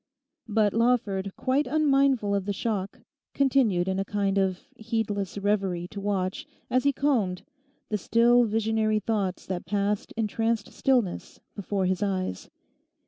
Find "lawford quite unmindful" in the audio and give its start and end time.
0.73-2.33